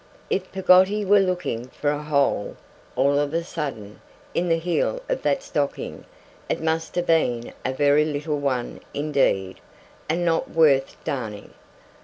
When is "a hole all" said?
1.91-3.19